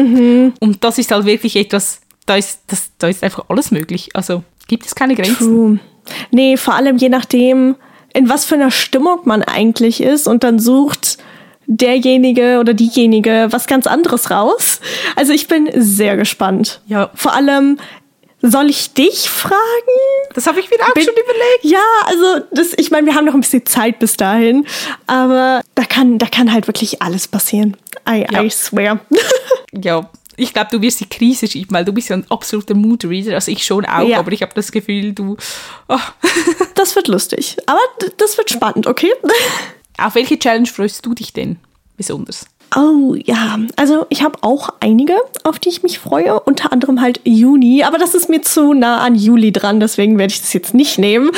[0.61, 4.11] Und das ist halt wirklich etwas, da ist, das, da ist einfach alles möglich.
[4.13, 5.35] Also gibt es keine Grenzen.
[5.35, 5.79] True.
[6.31, 7.75] Nee, vor allem je nachdem,
[8.13, 11.17] in was für einer Stimmung man eigentlich ist und dann sucht
[11.67, 14.79] derjenige oder diejenige was ganz anderes raus.
[15.15, 16.81] Also ich bin sehr gespannt.
[16.87, 17.09] Ja.
[17.15, 17.79] Vor allem,
[18.41, 19.55] soll ich dich fragen?
[20.33, 21.63] Das habe ich mir auch Bin- schon überlegt.
[21.63, 24.65] Ja, also das, ich meine, wir haben noch ein bisschen Zeit bis dahin,
[25.07, 27.77] aber da kann, da kann halt wirklich alles passieren.
[28.07, 28.43] I, Ja.
[28.43, 28.99] I swear.
[29.81, 33.33] Ja, ich glaube, du wirst die Krise schieben, weil du bist ja ein absoluter Moodreader.
[33.35, 34.19] Also ich schon auch, Ja.
[34.19, 35.35] aber ich habe das Gefühl, du...
[35.87, 35.97] Oh.
[36.75, 37.57] Das wird lustig.
[37.65, 37.79] Aber
[38.17, 39.11] das wird spannend, okay?
[39.97, 41.57] Auf welche Challenge freust du dich denn
[41.97, 42.45] besonders?
[42.75, 46.39] Oh ja, also ich habe auch einige, auf die ich mich freue.
[46.39, 50.33] Unter anderem halt Juni, aber das ist mir zu nah an Juli dran, deswegen werde
[50.33, 51.29] ich das jetzt nicht nehmen.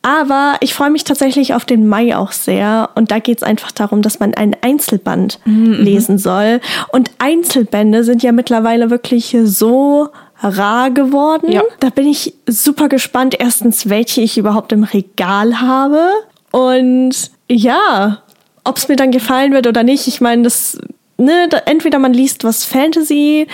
[0.00, 2.88] Aber ich freue mich tatsächlich auf den Mai auch sehr.
[2.94, 6.60] Und da geht es einfach darum, dass man einen Einzelband lesen soll.
[6.92, 10.08] Und Einzelbände sind ja mittlerweile wirklich so
[10.40, 11.52] rar geworden.
[11.52, 11.62] Ja.
[11.80, 13.36] Da bin ich super gespannt.
[13.38, 16.08] Erstens, welche ich überhaupt im Regal habe.
[16.52, 18.22] Und ja,
[18.64, 20.06] ob es mir dann gefallen wird oder nicht.
[20.06, 20.78] Ich meine, das,
[21.16, 23.46] ne, da, entweder man liest was Fantasy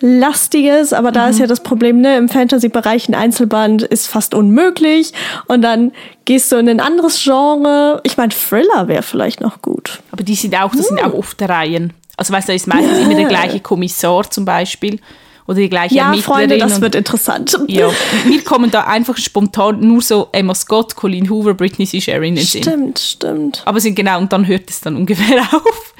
[0.00, 5.12] lastiges, aber da ist ja das Problem, ne, im Fantasy-Bereich ein Einzelband ist fast unmöglich
[5.46, 5.92] und dann
[6.26, 8.00] gehst du in ein anderes Genre.
[8.04, 10.00] Ich meine, Thriller wäre vielleicht noch gut.
[10.12, 11.94] Aber die sind auch, das sind auch oft Reihen.
[12.18, 15.00] Also weißt du, da ist meistens immer der gleiche Kommissar zum Beispiel
[15.46, 16.34] oder die gleiche Ja, Ermittlerin.
[16.34, 17.58] Freunde, das wird interessant.
[17.68, 17.90] Ja,
[18.26, 22.44] mir kommen da einfach spontan nur so Emma Scott, Colleen Hoover, Britney Sheeran in den
[22.44, 22.62] Sinn.
[22.62, 23.62] Stimmt, stimmt.
[23.64, 25.94] Aber sind genau, und dann hört es dann ungefähr auf.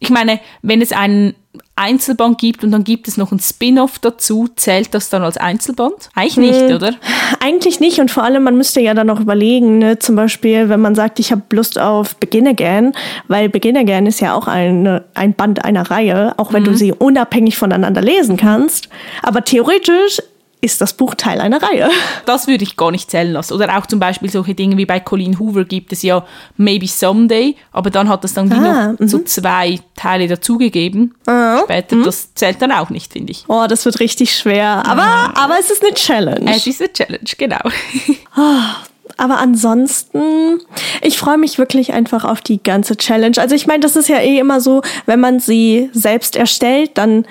[0.00, 1.34] Ich meine, wenn es einen
[1.76, 6.10] Einzelband gibt und dann gibt es noch ein Spin-off dazu, zählt das dann als Einzelband?
[6.14, 6.94] Eigentlich nicht, oder?
[7.40, 9.98] Eigentlich nicht und vor allem, man müsste ja dann auch überlegen, ne?
[9.98, 12.92] zum Beispiel, wenn man sagt, ich habe Lust auf Begin Again,
[13.28, 16.92] weil Begin Again ist ja auch eine, ein Band einer Reihe, auch wenn du sie
[16.92, 18.88] unabhängig voneinander lesen kannst.
[19.22, 20.20] Aber theoretisch
[20.60, 21.88] ist das Buch Teil einer Reihe.
[22.26, 23.54] Das würde ich gar nicht zählen lassen.
[23.54, 26.24] Oder auch zum Beispiel solche Dinge wie bei Colleen Hoover gibt es ja
[26.56, 31.14] Maybe Someday, aber dann hat es dann Ah, noch so zwei Teile dazugegeben.
[31.64, 33.44] Später, das zählt dann auch nicht, finde ich.
[33.48, 34.82] Oh, das wird richtig schwer.
[34.86, 36.50] Aber, aber es ist eine Challenge.
[36.50, 37.60] Es ist eine Challenge, genau.
[39.16, 40.60] Aber ansonsten,
[41.02, 43.36] ich freue mich wirklich einfach auf die ganze Challenge.
[43.38, 47.26] Also ich meine, das ist ja eh immer so, wenn man sie selbst erstellt, dann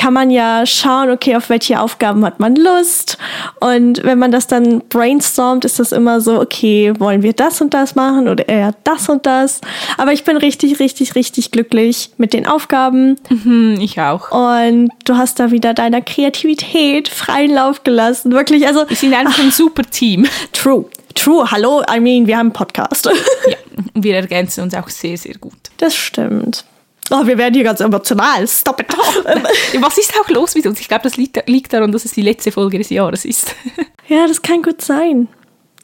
[0.00, 3.18] kann man ja schauen, okay, auf welche Aufgaben hat man Lust.
[3.60, 7.74] Und wenn man das dann brainstormt, ist das immer so, okay, wollen wir das und
[7.74, 9.60] das machen oder eher das und das.
[9.98, 13.18] Aber ich bin richtig, richtig, richtig glücklich mit den Aufgaben.
[13.28, 14.30] Hm, ich auch.
[14.30, 18.32] Und du hast da wieder deiner Kreativität freien Lauf gelassen.
[18.32, 20.26] Wirklich, also Wir sind einfach ein super Team.
[20.52, 20.86] true.
[21.14, 23.04] True, hallo, I mean, wir haben einen Podcast.
[23.04, 23.56] Ja,
[23.94, 25.58] wir ergänzen uns auch sehr, sehr gut.
[25.76, 26.64] Das stimmt.
[27.10, 28.46] Oh, wir werden hier ganz emotional.
[28.46, 28.86] Stop it.
[29.80, 30.80] Was ist auch los mit uns?
[30.80, 33.54] Ich glaube, das liegt, liegt daran, dass es die letzte Folge des Jahres ist.
[34.08, 35.28] ja, das kann gut sein.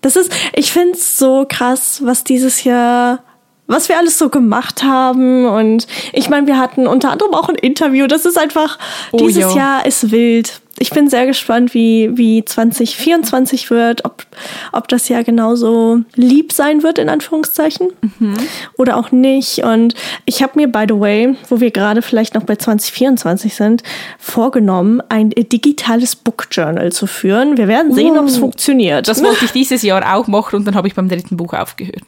[0.02, 3.24] Das ist, ich finde es so krass, was dieses Jahr,
[3.66, 5.46] was wir alles so gemacht haben.
[5.46, 8.06] Und ich meine, wir hatten unter anderem auch ein Interview.
[8.06, 8.78] Das ist einfach,
[9.10, 9.56] Oh, dieses ja.
[9.56, 10.60] Jahr ist wild.
[10.78, 14.26] Ich bin sehr gespannt, wie, wie 2024 wird, ob,
[14.72, 17.88] ob das Jahr genauso lieb sein wird, in Anführungszeichen,
[18.76, 19.64] oder auch nicht.
[19.64, 19.94] Und
[20.26, 23.82] ich habe mir, by the way, wo wir gerade vielleicht noch bei 2024 sind,
[24.18, 27.56] vorgenommen, ein digitales Book Journal zu führen.
[27.56, 29.08] Wir werden sehen, ob es funktioniert.
[29.08, 32.04] Das wollte ich dieses Jahr auch machen und dann habe ich beim dritten Buch aufgehört.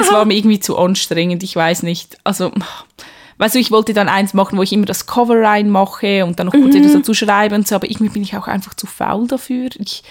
[0.00, 2.18] Es war mir irgendwie zu anstrengend, ich weiß nicht.
[2.24, 2.52] Also,
[3.38, 6.46] weißt du, ich wollte dann eins machen, wo ich immer das Cover reinmache und dann
[6.46, 9.26] noch kurz etwas dazu schreibe und so, aber irgendwie bin ich auch einfach zu faul
[9.26, 9.68] dafür.
[9.78, 10.02] Ich,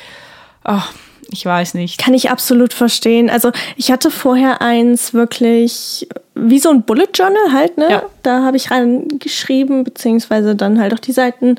[0.64, 0.84] ah,
[1.32, 1.98] ich weiß nicht.
[1.98, 3.30] Kann ich absolut verstehen.
[3.30, 7.90] Also ich hatte vorher eins wirklich wie so ein Bullet Journal halt, ne?
[7.90, 8.04] Ja.
[8.22, 11.56] Da habe ich reingeschrieben, beziehungsweise dann halt auch die Seiten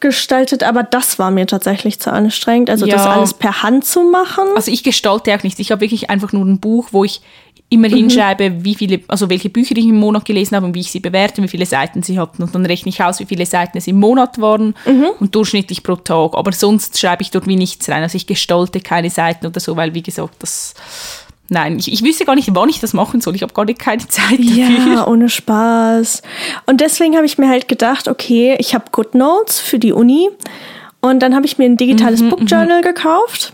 [0.00, 2.70] gestaltet, aber das war mir tatsächlich zu anstrengend.
[2.70, 3.12] Also das Ja.
[3.12, 4.44] alles per Hand zu machen.
[4.56, 5.60] Also ich gestalte auch nichts.
[5.60, 7.22] Ich habe wirklich einfach nur ein Buch, wo ich
[7.72, 10.90] immer hinschreibe, wie viele, also welche Bücher ich im Monat gelesen habe und wie ich
[10.90, 12.42] sie bewerte, wie viele Seiten sie hatten.
[12.42, 14.74] Und dann rechne ich aus, wie viele Seiten es im Monat waren
[15.18, 16.34] und durchschnittlich pro Tag.
[16.34, 18.02] Aber sonst schreibe ich dort wie nichts rein.
[18.02, 20.74] Also ich gestalte keine Seiten oder so, weil wie gesagt, das.
[21.48, 23.34] Nein, ich, ich wüsste gar nicht, wann ich das machen soll.
[23.34, 24.94] Ich habe gar nicht keine Zeit dafür.
[24.94, 26.22] Ja, ohne Spaß.
[26.66, 30.30] Und deswegen habe ich mir halt gedacht, okay, ich habe GoodNotes für die Uni
[31.00, 33.52] und dann habe ich mir ein digitales Book Journal gekauft.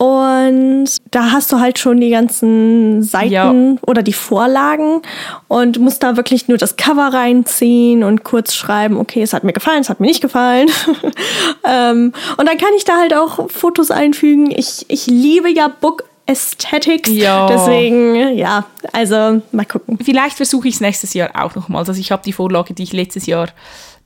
[0.00, 3.54] Und da hast du halt schon die ganzen Seiten Ja.
[3.86, 5.02] oder die Vorlagen
[5.46, 9.52] und musst da wirklich nur das Cover reinziehen und kurz schreiben, okay, es hat mir
[9.52, 10.70] gefallen, es hat mir nicht gefallen.
[11.64, 14.50] ähm, und dann kann ich da halt auch Fotos einfügen.
[14.50, 17.10] Ich, ich liebe ja Book Aesthetics.
[17.10, 17.48] Ja.
[17.48, 19.98] Deswegen, ja, also mal gucken.
[20.02, 21.88] Vielleicht versuche ich es nächstes Jahr auch nochmals.
[21.88, 23.48] Also ich habe die Vorlage, die ich letztes Jahr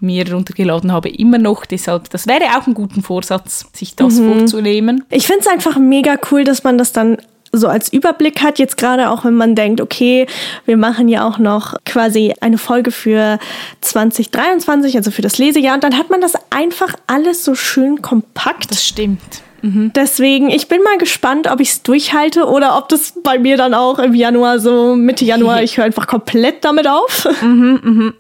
[0.01, 1.67] mir runtergeladen habe, immer noch.
[1.67, 5.05] Deshalb, das wäre auch ein guter Vorsatz, sich das vorzunehmen.
[5.11, 7.19] Ich finde es einfach mega cool, dass man das dann
[7.53, 10.27] so als Überblick hat, jetzt gerade auch wenn man denkt, okay,
[10.65, 13.39] wir machen ja auch noch quasi eine Folge für
[13.81, 18.73] 2023, also für das Lesejahr, und dann hat man das einfach alles so schön kompakt.
[18.73, 19.21] Das stimmt.
[19.67, 23.73] Deswegen, ich bin mal gespannt, ob ich es durchhalte oder ob das bei mir dann
[23.73, 27.27] auch im Januar so, Mitte Januar, ich höre einfach komplett damit auf.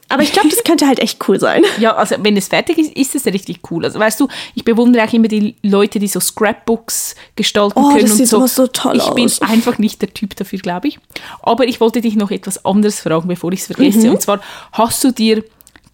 [0.09, 1.63] Aber ich glaube, das könnte halt echt cool sein.
[1.79, 3.85] Ja, also wenn es fertig ist, ist es richtig cool.
[3.85, 8.01] Also weißt du, ich bewundere auch immer die Leute, die so Scrapbooks gestalten Oh, können
[8.03, 8.37] das und sieht so.
[8.39, 9.43] immer so toll ich bin aus.
[9.43, 10.99] einfach nicht der Typ dafür, glaube ich.
[11.43, 14.07] Aber ich wollte dich noch etwas anderes fragen, bevor ich es vergesse.
[14.07, 14.15] Mhm.
[14.15, 14.41] Und zwar,
[14.73, 15.45] hast du dir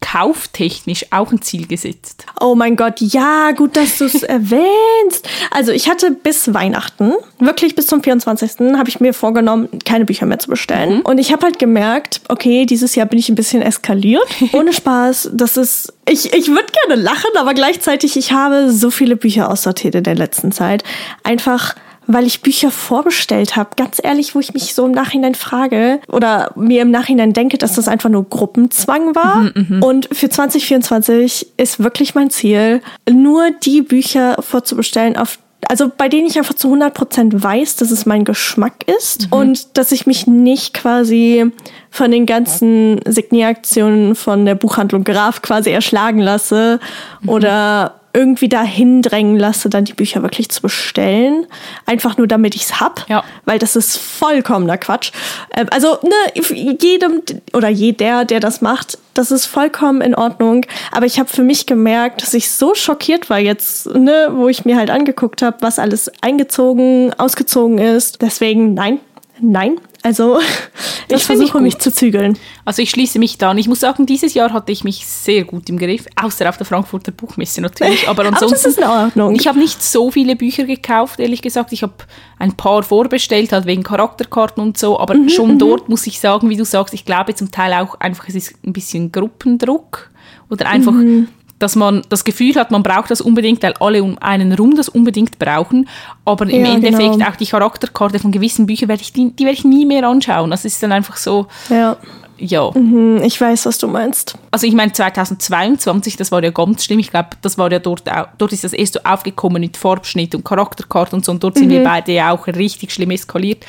[0.00, 2.26] kauftechnisch auch ein Ziel gesetzt?
[2.40, 5.28] Oh mein Gott, ja, gut, dass du es erwähnst.
[5.50, 8.76] Also ich hatte bis Weihnachten, wirklich bis zum 24.
[8.76, 11.02] habe ich mir vorgenommen, keine Bücher mehr zu bestellen.
[11.02, 14.28] Und ich habe halt gemerkt, okay, dieses Jahr bin ich ein bisschen eskaliert.
[14.52, 19.16] Ohne Spaß, das ist, ich, ich würde gerne lachen, aber gleichzeitig, ich habe so viele
[19.16, 20.82] Bücher aussortiert in der letzten Zeit.
[21.22, 21.74] Einfach
[22.12, 23.70] weil ich Bücher vorbestellt habe.
[23.76, 27.74] Ganz ehrlich, wo ich mich so im Nachhinein frage oder mir im Nachhinein denke, dass
[27.74, 29.50] das einfach nur Gruppenzwang war.
[29.80, 36.26] Und für 2024 ist wirklich mein Ziel, nur die Bücher vorzubestellen, auf also bei denen
[36.26, 40.72] ich einfach zu 100% weiß, dass es mein Geschmack ist und dass ich mich nicht
[40.72, 41.52] quasi
[41.90, 46.80] von den ganzen Signieraktionen von der Buchhandlung Graf quasi erschlagen lasse
[47.26, 51.46] oder irgendwie dahin drängen lasse, dann die Bücher wirklich zu bestellen.
[51.86, 53.08] Einfach nur, damit ich's hab.
[53.08, 53.22] Ja.
[53.44, 55.12] Weil das ist vollkommener Quatsch.
[55.54, 60.66] Ähm, Also, ne, jedem oder jeder, der das macht, das ist vollkommen in Ordnung.
[60.92, 64.64] Aber ich habe für mich gemerkt, dass ich so schockiert war jetzt, ne, wo ich
[64.64, 68.22] mir halt angeguckt habe, was alles eingezogen, ausgezogen ist.
[68.22, 68.98] Deswegen, nein,
[69.40, 69.76] nein.
[70.02, 70.40] Also,
[71.10, 72.38] Das ich versuche mich zu zügeln.
[72.64, 73.58] Also ich schließe mich da an.
[73.58, 76.66] Ich muss sagen, dieses Jahr hatte ich mich sehr gut im Griff, außer auf der
[76.66, 78.08] Frankfurter Buchmesse natürlich.
[78.08, 79.34] Aber Aber das ansonsten, ist in Ordnung.
[79.34, 81.72] ich habe nicht so viele Bücher gekauft, ehrlich gesagt.
[81.72, 81.94] Ich habe
[82.38, 84.98] ein paar vorbestellt, halt wegen Charakterkarten und so.
[84.98, 87.98] Aber Mhm, schon dort muss ich sagen, wie du sagst, ich glaube zum Teil auch
[88.00, 90.10] einfach, es ist ein bisschen Gruppendruck
[90.48, 91.28] oder einfach, Mhm.
[91.60, 94.88] Dass man das Gefühl hat, man braucht das unbedingt, weil alle um einen rum das
[94.88, 95.88] unbedingt brauchen.
[96.24, 97.28] Aber im Ja, Endeffekt genau.
[97.28, 100.50] auch die Charakterkarte von gewissen Büchern werde ich die, die werde ich nie mehr anschauen.
[100.50, 101.96] Das ist dann einfach so, Ja,
[102.38, 102.72] ja.
[102.74, 104.38] Hm, ich weiß, was du meinst.
[104.50, 106.98] Also ich meine 2022, das war ja ganz schlimm.
[106.98, 110.34] Ich glaube, das war ja dort auch, dort ist das erst so aufgekommen mit Farbschnitt
[110.34, 111.32] und Charakterkarte und so.
[111.32, 113.64] Und dort sind wir beide ja auch richtig schlimm eskaliert.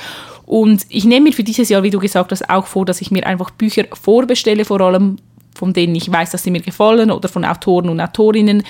[0.45, 3.11] Und ich nehme mir für dieses Jahr, wie du gesagt hast, auch vor, dass ich
[3.11, 5.17] mir einfach Bücher vorbestelle, vor allem
[5.55, 8.63] von denen ich weiß, dass sie mir gefallen oder von Autoren und Autorinnen,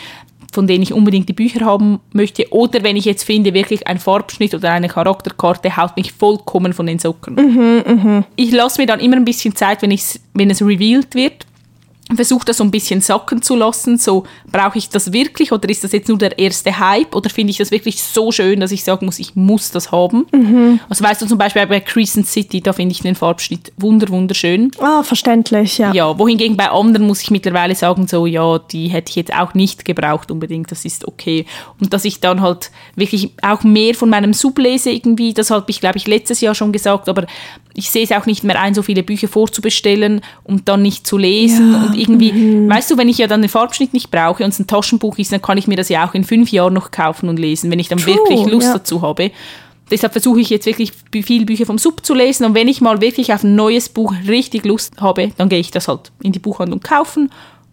[0.53, 2.51] von denen ich unbedingt die Bücher haben möchte.
[2.51, 6.87] Oder wenn ich jetzt finde, wirklich ein Farbschnitt oder eine Charakterkarte haut mich vollkommen von
[6.87, 8.25] den Socken.
[8.35, 9.97] Ich lasse mir dann immer ein bisschen Zeit, wenn,
[10.33, 11.45] wenn es revealed wird.
[12.15, 13.97] Versuche das so ein bisschen sacken zu lassen.
[13.97, 17.51] So, brauche ich das wirklich oder ist das jetzt nur der erste Hype oder finde
[17.51, 20.25] ich das wirklich so schön, dass ich sagen muss, ich muss das haben?
[20.89, 24.71] Also weißt du zum Beispiel bei Crescent City, da finde ich den Farbschnitt wunder wunderschön.
[24.79, 25.93] Ah, verständlich, ja.
[25.93, 29.53] Ja, wohingegen bei anderen muss ich mittlerweile sagen, so, ja, die hätte ich jetzt auch
[29.53, 31.45] nicht gebraucht unbedingt, das ist okay.
[31.79, 35.65] Und dass ich dann halt wirklich auch mehr von meinem Sub lese irgendwie, das habe
[35.69, 37.25] ich, glaube ich, letztes Jahr schon gesagt, aber
[37.73, 41.17] ich sehe es auch nicht mehr ein, so viele Bücher vorzubestellen und dann nicht zu
[41.17, 41.71] lesen.
[41.71, 44.59] Ja, Und irgendwie, weißt du, wenn ich ja dann den Farbschnitt nicht brauche und es
[44.59, 47.29] ein Taschenbuch ist, dann kann ich mir das ja auch in fünf Jahren noch kaufen
[47.29, 48.73] und lesen, wenn ich dann True, wirklich Lust ja.
[48.73, 49.31] dazu habe.
[49.89, 53.01] Deshalb versuche ich jetzt wirklich viele Bücher vom Sub zu lesen und wenn ich mal
[53.01, 56.39] wirklich auf ein neues Buch richtig Lust habe, dann gehe ich das halt in die
[56.39, 57.29] Buchhandlung kaufen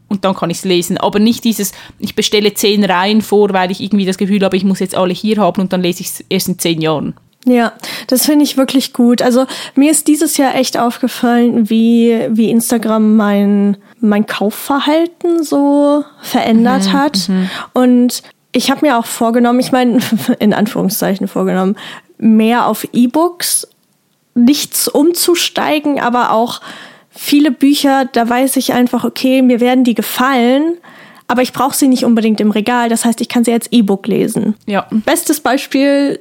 [0.09, 0.99] und dann kann ich es lesen.
[0.99, 4.65] Aber nicht dieses, ich bestelle zehn Reihen vor, weil ich irgendwie das Gefühl habe, ich
[4.65, 7.15] muss jetzt alle hier haben und dann lese ich es erst in zehn Jahren.
[7.45, 7.73] Ja,
[8.09, 9.23] das finde ich wirklich gut.
[9.23, 16.93] Also mir ist dieses Jahr echt aufgefallen, wie, wie Instagram mein, mein Kaufverhalten so verändert
[16.93, 17.31] hat.
[17.73, 18.23] Und
[18.53, 20.01] ich habe mir auch vorgenommen, ich meine,
[20.39, 21.77] in Anführungszeichen vorgenommen,
[22.19, 23.69] mehr auf E-Books
[24.35, 26.61] nichts umzusteigen, aber auch
[27.11, 30.75] viele Bücher, da weiß ich einfach, okay, mir werden die gefallen,
[31.27, 32.89] aber ich brauche sie nicht unbedingt im Regal.
[32.89, 34.55] Das heißt, ich kann sie als E-Book lesen.
[34.67, 34.87] Ja.
[34.91, 36.21] Bestes Beispiel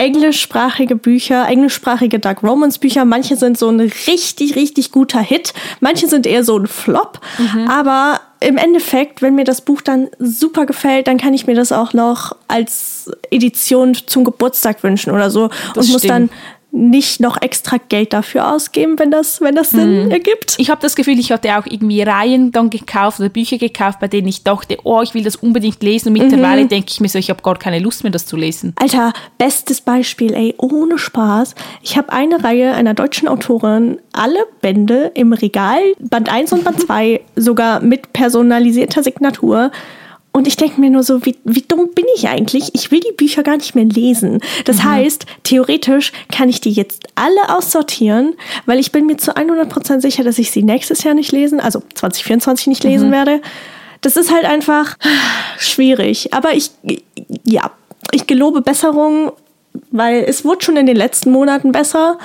[0.00, 3.04] englischsprachige Bücher, englischsprachige Dark Romance Bücher.
[3.04, 5.52] Manche sind so ein richtig, richtig guter Hit.
[5.80, 7.20] Manche sind eher so ein Flop.
[7.68, 11.70] Aber im Endeffekt, wenn mir das Buch dann super gefällt, dann kann ich mir das
[11.70, 15.50] auch noch als Edition zum Geburtstag wünschen oder so.
[15.74, 16.40] Das und muss dann stimmt.
[16.72, 20.10] Nicht noch extra Geld dafür ausgeben, wenn das, wenn das Sinn Mhm.
[20.12, 20.54] ergibt.
[20.58, 24.06] Ich habe das Gefühl, ich hatte auch irgendwie Reihen dann gekauft oder Bücher gekauft, bei
[24.06, 26.08] denen ich dachte, oh, ich will das unbedingt lesen.
[26.08, 28.72] Und mittlerweile denke ich mir so, ich habe gar keine Lust mehr, das zu lesen.
[28.76, 31.54] Alter, bestes Beispiel, ey, ohne Spaß.
[31.82, 36.80] Ich habe eine Reihe einer deutschen Autorin, alle Bände im Regal, Band 1 und Band
[36.86, 39.72] 2, sogar mit personalisierter Signatur.
[40.32, 42.70] Und ich denke mir nur so, wie, wie dumm bin ich eigentlich?
[42.74, 44.40] Ich will die Bücher gar nicht mehr lesen.
[44.64, 50.00] Das heißt, theoretisch kann ich die jetzt alle aussortieren, weil ich bin mir zu 100%
[50.00, 53.40] sicher, dass ich sie nächstes Jahr nicht lesen, also 2024 nicht lesen werde.
[54.02, 54.96] Das ist halt einfach
[55.58, 56.32] schwierig.
[56.32, 56.70] Aber ich,
[57.44, 57.72] ja,
[58.12, 59.32] ich gelobe Besserung,
[59.90, 62.18] weil es wurde schon in den letzten Monaten besser.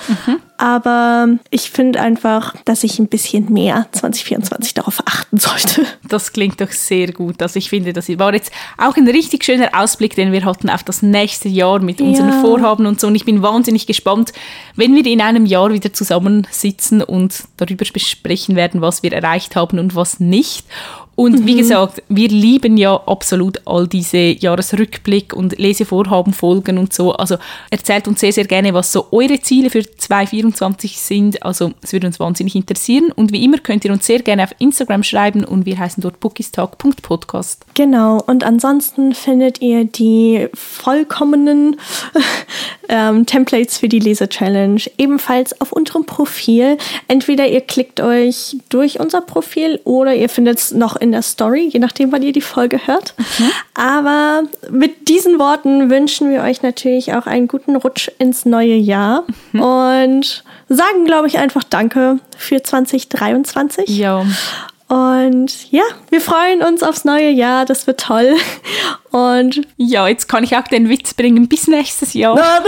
[0.57, 5.85] Aber ich finde einfach, dass ich ein bisschen mehr 2024 darauf achten sollte.
[6.07, 7.41] Das klingt doch sehr gut.
[7.41, 10.83] Also ich finde, das war jetzt auch ein richtig schöner Ausblick, den wir hatten auf
[10.83, 12.41] das nächste Jahr mit unseren Ja.
[12.41, 13.07] Vorhaben und so.
[13.07, 14.31] Und ich bin wahnsinnig gespannt,
[14.75, 19.79] wenn wir in einem Jahr wieder zusammensitzen und darüber besprechen werden, was wir erreicht haben
[19.79, 20.65] und was nicht.
[21.15, 27.13] Und wie gesagt, wir lieben ja absolut all diese Jahresrückblick und Lesevorhaben, Folgen und so.
[27.13, 27.37] Also
[27.69, 31.43] erzählt uns sehr, sehr gerne, was so eure Ziele für 2024 sind.
[31.43, 33.13] Also es würde uns wahnsinnig interessieren.
[33.15, 36.19] Und wie immer könnt ihr uns sehr gerne auf Instagram schreiben und wir heißen dort
[36.19, 37.65] bookistag.podcast.
[37.75, 41.77] Genau, und ansonsten findet ihr die vollkommenen
[42.89, 46.77] ähm, Templates für die Lese-Challenge ebenfalls auf unserem Profil.
[47.07, 51.69] Entweder ihr klickt euch durch unser Profil oder ihr findet es noch in der Story,
[51.71, 53.13] je nachdem, wann ihr die Folge hört.
[53.73, 59.23] Aber mit diesen Worten wünschen wir euch natürlich auch einen guten Rutsch ins neue Jahr
[59.53, 63.87] und sagen, glaube ich, einfach Danke für 2023.
[63.89, 64.25] Ja,
[64.87, 67.65] Und ja, wir freuen uns aufs neue Jahr.
[67.65, 68.35] Das wird toll.
[69.11, 72.35] Und ja, jetzt kann ich auch den Witz bringen bis nächstes Jahr.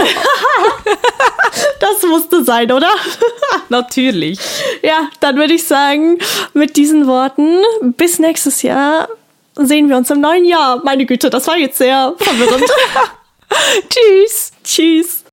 [1.80, 2.90] das musste sein, oder?
[3.68, 4.40] Natürlich.
[4.82, 6.18] Ja, dann würde ich sagen,
[6.54, 7.62] mit diesen Worten,
[7.96, 9.08] bis nächstes Jahr
[9.54, 10.82] sehen wir uns im neuen Jahr.
[10.84, 12.64] Meine Güte, das war jetzt sehr verwirrend.
[13.88, 14.52] Tschüss.
[14.64, 15.24] Tschüss.